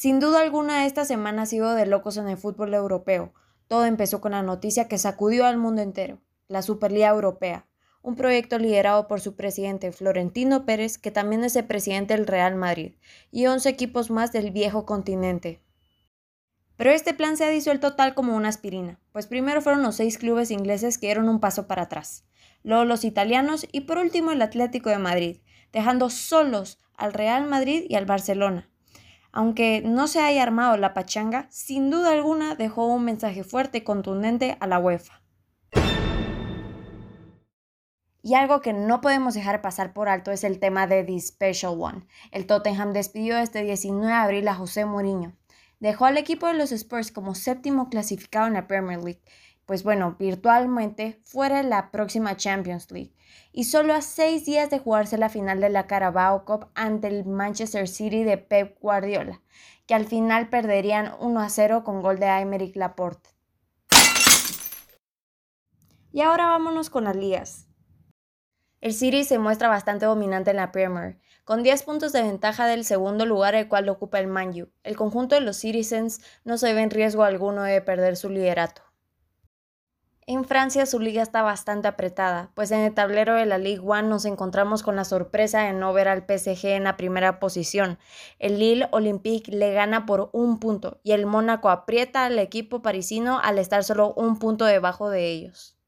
Sin 0.00 0.20
duda 0.20 0.42
alguna 0.42 0.86
esta 0.86 1.04
semana 1.04 1.42
ha 1.42 1.46
sido 1.46 1.74
de 1.74 1.84
locos 1.84 2.18
en 2.18 2.28
el 2.28 2.36
fútbol 2.36 2.72
europeo. 2.72 3.34
Todo 3.66 3.84
empezó 3.84 4.20
con 4.20 4.30
la 4.30 4.44
noticia 4.44 4.86
que 4.86 4.96
sacudió 4.96 5.44
al 5.44 5.58
mundo 5.58 5.82
entero, 5.82 6.20
la 6.46 6.62
Superliga 6.62 7.08
Europea, 7.08 7.66
un 8.00 8.14
proyecto 8.14 8.60
liderado 8.60 9.08
por 9.08 9.20
su 9.20 9.34
presidente 9.34 9.90
Florentino 9.90 10.64
Pérez, 10.64 10.98
que 10.98 11.10
también 11.10 11.42
es 11.42 11.56
el 11.56 11.66
presidente 11.66 12.14
del 12.14 12.28
Real 12.28 12.54
Madrid, 12.54 12.94
y 13.32 13.46
11 13.46 13.68
equipos 13.70 14.08
más 14.08 14.30
del 14.30 14.52
viejo 14.52 14.86
continente. 14.86 15.64
Pero 16.76 16.92
este 16.92 17.12
plan 17.12 17.36
se 17.36 17.46
ha 17.46 17.48
disuelto 17.48 17.96
tal 17.96 18.14
como 18.14 18.36
una 18.36 18.50
aspirina, 18.50 19.00
pues 19.10 19.26
primero 19.26 19.62
fueron 19.62 19.82
los 19.82 19.96
seis 19.96 20.16
clubes 20.16 20.52
ingleses 20.52 20.96
que 20.96 21.08
dieron 21.08 21.28
un 21.28 21.40
paso 21.40 21.66
para 21.66 21.82
atrás, 21.82 22.24
luego 22.62 22.84
los 22.84 23.04
italianos 23.04 23.66
y 23.72 23.80
por 23.80 23.98
último 23.98 24.30
el 24.30 24.42
Atlético 24.42 24.90
de 24.90 24.98
Madrid, 24.98 25.38
dejando 25.72 26.08
solos 26.08 26.78
al 26.94 27.12
Real 27.12 27.48
Madrid 27.48 27.84
y 27.88 27.96
al 27.96 28.06
Barcelona. 28.06 28.67
Aunque 29.38 29.82
no 29.84 30.08
se 30.08 30.18
haya 30.18 30.42
armado 30.42 30.76
la 30.76 30.94
pachanga, 30.94 31.46
sin 31.48 31.90
duda 31.90 32.10
alguna 32.10 32.56
dejó 32.56 32.86
un 32.86 33.04
mensaje 33.04 33.44
fuerte 33.44 33.78
y 33.78 33.80
contundente 33.82 34.56
a 34.58 34.66
la 34.66 34.80
UEFA. 34.80 35.22
Y 38.20 38.34
algo 38.34 38.60
que 38.60 38.72
no 38.72 39.00
podemos 39.00 39.34
dejar 39.34 39.62
pasar 39.62 39.92
por 39.92 40.08
alto 40.08 40.32
es 40.32 40.42
el 40.42 40.58
tema 40.58 40.88
de 40.88 41.04
The 41.04 41.20
Special 41.20 41.76
One. 41.78 42.04
El 42.32 42.46
Tottenham 42.46 42.92
despidió 42.92 43.38
este 43.38 43.62
19 43.62 44.08
de 44.08 44.12
abril 44.12 44.48
a 44.48 44.56
José 44.56 44.84
Mourinho, 44.84 45.36
Dejó 45.80 46.06
al 46.06 46.18
equipo 46.18 46.48
de 46.48 46.54
los 46.54 46.72
Spurs 46.72 47.12
como 47.12 47.36
séptimo 47.36 47.88
clasificado 47.88 48.48
en 48.48 48.54
la 48.54 48.66
Premier 48.66 48.98
League, 48.98 49.22
pues 49.68 49.82
bueno, 49.82 50.16
virtualmente 50.18 51.20
fuera 51.24 51.58
de 51.58 51.68
la 51.68 51.90
próxima 51.90 52.38
Champions 52.38 52.90
League, 52.90 53.12
y 53.52 53.64
solo 53.64 53.92
a 53.92 54.00
seis 54.00 54.46
días 54.46 54.70
de 54.70 54.78
jugarse 54.78 55.18
la 55.18 55.28
final 55.28 55.60
de 55.60 55.68
la 55.68 55.86
Carabao 55.86 56.46
Cup 56.46 56.70
ante 56.74 57.08
el 57.08 57.26
Manchester 57.26 57.86
City 57.86 58.24
de 58.24 58.38
Pep 58.38 58.78
Guardiola, 58.80 59.42
que 59.86 59.92
al 59.92 60.06
final 60.06 60.48
perderían 60.48 61.12
1 61.20 61.40
a 61.40 61.50
0 61.50 61.84
con 61.84 62.00
gol 62.00 62.18
de 62.18 62.28
Aymeric 62.28 62.76
Laporte. 62.76 63.28
Y 66.10 66.22
ahora 66.22 66.46
vámonos 66.46 66.88
con 66.88 67.04
las 67.04 67.16
ligas. 67.16 67.68
El 68.80 68.94
City 68.94 69.22
se 69.24 69.38
muestra 69.38 69.68
bastante 69.68 70.06
dominante 70.06 70.52
en 70.52 70.56
la 70.56 70.72
Premier, 70.72 71.18
con 71.44 71.62
10 71.62 71.82
puntos 71.82 72.12
de 72.12 72.22
ventaja 72.22 72.66
del 72.66 72.86
segundo 72.86 73.26
lugar 73.26 73.54
el 73.54 73.68
cual 73.68 73.86
ocupa 73.90 74.18
el 74.18 74.28
Manju. 74.28 74.70
El 74.82 74.96
conjunto 74.96 75.34
de 75.34 75.42
los 75.42 75.58
Citizens 75.58 76.22
no 76.44 76.56
se 76.56 76.72
ve 76.72 76.80
en 76.80 76.90
riesgo 76.90 77.22
alguno 77.22 77.64
de 77.64 77.82
perder 77.82 78.16
su 78.16 78.30
liderato. 78.30 78.87
En 80.30 80.44
Francia 80.44 80.84
su 80.84 81.00
liga 81.00 81.22
está 81.22 81.40
bastante 81.40 81.88
apretada, 81.88 82.50
pues 82.52 82.70
en 82.70 82.80
el 82.80 82.92
tablero 82.92 83.34
de 83.34 83.46
la 83.46 83.56
Ligue 83.56 83.80
1 83.80 84.02
nos 84.02 84.26
encontramos 84.26 84.82
con 84.82 84.94
la 84.94 85.06
sorpresa 85.06 85.62
de 85.62 85.72
no 85.72 85.94
ver 85.94 86.06
al 86.06 86.26
PSG 86.26 86.66
en 86.66 86.84
la 86.84 86.98
primera 86.98 87.40
posición. 87.40 87.98
El 88.38 88.58
Lille 88.58 88.88
Olympique 88.90 89.50
le 89.50 89.72
gana 89.72 90.04
por 90.04 90.28
un 90.34 90.60
punto 90.60 91.00
y 91.02 91.12
el 91.12 91.24
Mónaco 91.24 91.70
aprieta 91.70 92.26
al 92.26 92.38
equipo 92.38 92.82
parisino 92.82 93.40
al 93.42 93.58
estar 93.58 93.84
solo 93.84 94.12
un 94.18 94.38
punto 94.38 94.66
debajo 94.66 95.08
de 95.08 95.30
ellos. 95.30 95.78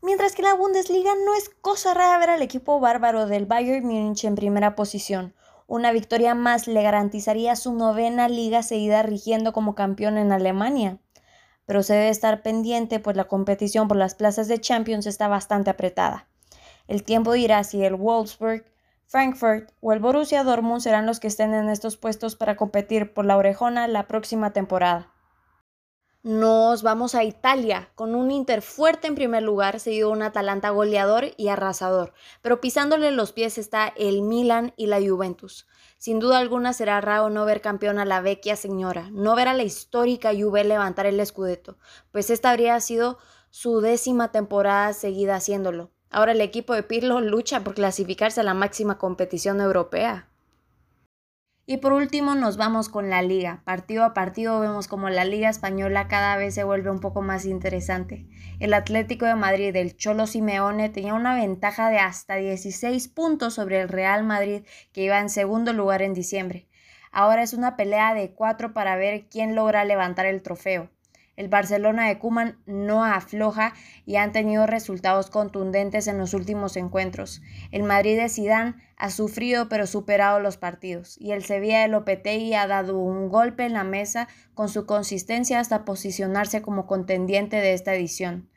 Mientras 0.00 0.34
que 0.34 0.40
en 0.40 0.48
la 0.48 0.54
Bundesliga 0.54 1.12
no 1.26 1.34
es 1.34 1.50
cosa 1.50 1.92
rara 1.92 2.18
ver 2.18 2.30
al 2.30 2.40
equipo 2.40 2.80
bárbaro 2.80 3.26
del 3.26 3.44
Bayern 3.44 3.84
Múnich 3.84 4.24
en 4.24 4.36
primera 4.36 4.74
posición. 4.74 5.34
Una 5.66 5.92
victoria 5.92 6.34
más 6.34 6.66
le 6.66 6.82
garantizaría 6.82 7.54
su 7.56 7.74
novena 7.74 8.26
liga 8.26 8.62
seguida 8.62 9.02
rigiendo 9.02 9.52
como 9.52 9.74
campeón 9.74 10.16
en 10.16 10.32
Alemania. 10.32 10.98
Pero 11.68 11.82
se 11.82 11.92
debe 11.92 12.08
estar 12.08 12.40
pendiente 12.40 12.98
pues 12.98 13.14
la 13.14 13.26
competición 13.26 13.88
por 13.88 13.98
las 13.98 14.14
plazas 14.14 14.48
de 14.48 14.58
Champions 14.58 15.04
está 15.04 15.28
bastante 15.28 15.68
apretada. 15.68 16.26
El 16.86 17.04
tiempo 17.04 17.32
dirá 17.34 17.62
si 17.62 17.84
el 17.84 17.94
Wolfsburg, 17.94 18.64
Frankfurt 19.04 19.70
o 19.82 19.92
el 19.92 20.00
Borussia 20.00 20.44
Dortmund 20.44 20.80
serán 20.80 21.04
los 21.04 21.20
que 21.20 21.28
estén 21.28 21.52
en 21.52 21.68
estos 21.68 21.98
puestos 21.98 22.36
para 22.36 22.56
competir 22.56 23.12
por 23.12 23.26
la 23.26 23.36
orejona 23.36 23.86
la 23.86 24.08
próxima 24.08 24.54
temporada. 24.54 25.12
Nos 26.24 26.82
vamos 26.82 27.14
a 27.14 27.22
Italia 27.22 27.92
con 27.94 28.16
un 28.16 28.32
Inter 28.32 28.60
fuerte 28.60 29.06
en 29.06 29.14
primer 29.14 29.44
lugar, 29.44 29.78
seguido 29.78 30.10
un 30.10 30.22
Atalanta 30.22 30.70
goleador 30.70 31.26
y 31.36 31.46
arrasador, 31.46 32.12
pero 32.42 32.60
pisándole 32.60 33.12
los 33.12 33.30
pies 33.30 33.56
está 33.56 33.86
el 33.96 34.22
Milan 34.22 34.74
y 34.76 34.88
la 34.88 35.00
Juventus. 35.00 35.68
Sin 35.96 36.18
duda 36.18 36.38
alguna 36.38 36.72
será 36.72 37.00
raro 37.00 37.30
no 37.30 37.44
ver 37.44 37.60
campeón 37.60 38.00
a 38.00 38.04
la 38.04 38.20
vecchia 38.20 38.56
señora, 38.56 39.10
no 39.12 39.36
ver 39.36 39.46
a 39.46 39.54
la 39.54 39.62
histórica 39.62 40.32
Juve 40.36 40.64
levantar 40.64 41.06
el 41.06 41.20
escudeto, 41.20 41.78
pues 42.10 42.30
esta 42.30 42.50
habría 42.50 42.80
sido 42.80 43.18
su 43.50 43.80
décima 43.80 44.32
temporada 44.32 44.94
seguida 44.94 45.36
haciéndolo. 45.36 45.92
Ahora 46.10 46.32
el 46.32 46.40
equipo 46.40 46.74
de 46.74 46.82
Pirlo 46.82 47.20
lucha 47.20 47.62
por 47.62 47.74
clasificarse 47.74 48.40
a 48.40 48.44
la 48.44 48.54
máxima 48.54 48.98
competición 48.98 49.60
europea. 49.60 50.27
Y 51.70 51.76
por 51.76 51.92
último 51.92 52.34
nos 52.34 52.56
vamos 52.56 52.88
con 52.88 53.10
la 53.10 53.20
liga. 53.20 53.60
Partido 53.66 54.02
a 54.02 54.14
partido 54.14 54.58
vemos 54.58 54.88
como 54.88 55.10
la 55.10 55.26
liga 55.26 55.50
española 55.50 56.08
cada 56.08 56.38
vez 56.38 56.54
se 56.54 56.64
vuelve 56.64 56.90
un 56.90 56.98
poco 56.98 57.20
más 57.20 57.44
interesante. 57.44 58.26
El 58.58 58.72
Atlético 58.72 59.26
de 59.26 59.34
Madrid 59.34 59.74
del 59.74 59.94
Cholo 59.94 60.26
Simeone 60.26 60.88
tenía 60.88 61.12
una 61.12 61.34
ventaja 61.34 61.90
de 61.90 61.98
hasta 61.98 62.36
16 62.36 63.08
puntos 63.08 63.52
sobre 63.52 63.82
el 63.82 63.90
Real 63.90 64.24
Madrid 64.24 64.62
que 64.94 65.02
iba 65.02 65.20
en 65.20 65.28
segundo 65.28 65.74
lugar 65.74 66.00
en 66.00 66.14
diciembre. 66.14 66.70
Ahora 67.12 67.42
es 67.42 67.52
una 67.52 67.76
pelea 67.76 68.14
de 68.14 68.30
cuatro 68.30 68.72
para 68.72 68.96
ver 68.96 69.26
quién 69.28 69.54
logra 69.54 69.84
levantar 69.84 70.24
el 70.24 70.40
trofeo. 70.40 70.88
El 71.38 71.46
Barcelona 71.46 72.08
de 72.08 72.18
Kuman 72.18 72.58
no 72.66 73.04
afloja 73.04 73.72
y 74.04 74.16
han 74.16 74.32
tenido 74.32 74.66
resultados 74.66 75.30
contundentes 75.30 76.08
en 76.08 76.18
los 76.18 76.34
últimos 76.34 76.76
encuentros. 76.76 77.42
El 77.70 77.84
Madrid 77.84 78.18
de 78.18 78.28
Zidane 78.28 78.74
ha 78.96 79.10
sufrido 79.10 79.68
pero 79.68 79.86
superado 79.86 80.40
los 80.40 80.56
partidos 80.56 81.16
y 81.16 81.30
el 81.30 81.44
Sevilla 81.44 81.82
de 81.82 81.86
Lopetegui 81.86 82.54
ha 82.54 82.66
dado 82.66 82.98
un 82.98 83.28
golpe 83.28 83.64
en 83.64 83.74
la 83.74 83.84
mesa 83.84 84.26
con 84.54 84.68
su 84.68 84.84
consistencia 84.84 85.60
hasta 85.60 85.84
posicionarse 85.84 86.60
como 86.60 86.88
contendiente 86.88 87.58
de 87.58 87.72
esta 87.72 87.94
edición. 87.94 88.50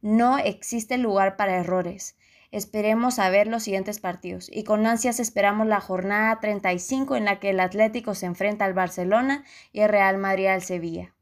No 0.00 0.38
existe 0.38 0.96
lugar 0.96 1.36
para 1.36 1.56
errores. 1.56 2.16
Esperemos 2.52 3.18
a 3.18 3.30
ver 3.30 3.48
los 3.48 3.64
siguientes 3.64 3.98
partidos 3.98 4.48
y 4.48 4.62
con 4.62 4.86
ansias 4.86 5.18
esperamos 5.18 5.66
la 5.66 5.80
jornada 5.80 6.38
35 6.38 7.16
en 7.16 7.24
la 7.24 7.40
que 7.40 7.50
el 7.50 7.58
Atlético 7.58 8.14
se 8.14 8.26
enfrenta 8.26 8.64
al 8.64 8.74
Barcelona 8.74 9.42
y 9.72 9.80
el 9.80 9.88
Real 9.88 10.18
Madrid 10.18 10.46
al 10.46 10.62
Sevilla. 10.62 11.16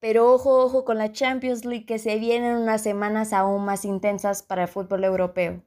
Pero 0.00 0.32
ojo, 0.32 0.64
ojo 0.64 0.84
con 0.84 0.98
la 0.98 1.12
Champions 1.12 1.64
League 1.64 1.84
que 1.84 1.98
se 1.98 2.18
vienen 2.18 2.56
unas 2.56 2.82
semanas 2.82 3.32
aún 3.32 3.64
más 3.64 3.84
intensas 3.84 4.42
para 4.42 4.62
el 4.62 4.68
fútbol 4.68 5.04
europeo. 5.04 5.62